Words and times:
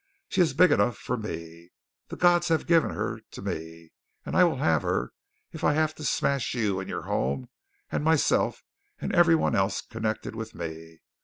She 0.29 0.41
is 0.41 0.55
big 0.55 0.71
enough 0.71 0.97
for 0.97 1.15
me. 1.15 1.69
The 2.07 2.15
Gods 2.15 2.47
have 2.47 2.65
given 2.65 2.89
her 2.89 3.19
to 3.19 3.41
me, 3.43 3.91
and 4.25 4.35
I 4.35 4.43
will 4.45 4.55
have 4.55 4.81
her 4.81 5.13
if 5.51 5.63
I 5.63 5.73
have 5.73 5.93
to 5.93 6.03
smash 6.03 6.55
you 6.55 6.79
and 6.79 6.89
your 6.89 7.03
home 7.03 7.49
and 7.91 8.03
myself 8.03 8.63
and 8.99 9.13
everyone 9.13 9.53
else 9.53 9.79
connected 9.79 10.33
with 10.35 10.55
me. 10.55 11.01